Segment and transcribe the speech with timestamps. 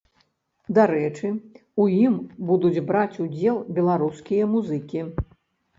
[0.77, 1.27] Дарэчы,
[1.83, 2.17] у ім
[2.49, 5.11] будуць браць удзел беларускія музыкі.